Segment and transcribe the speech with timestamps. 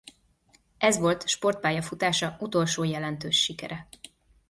[0.77, 3.87] Ez volt sportpályafutása utolsó jelentős sikere.